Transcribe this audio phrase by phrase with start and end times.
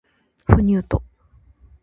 [0.47, 0.99] 不入斗